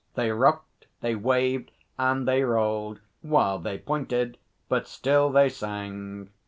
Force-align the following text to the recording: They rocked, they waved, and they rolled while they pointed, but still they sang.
They 0.15 0.31
rocked, 0.31 0.87
they 1.01 1.13
waved, 1.13 1.69
and 1.95 2.27
they 2.27 2.41
rolled 2.43 3.01
while 3.21 3.59
they 3.59 3.77
pointed, 3.77 4.39
but 4.67 4.87
still 4.87 5.29
they 5.29 5.47
sang. 5.47 6.31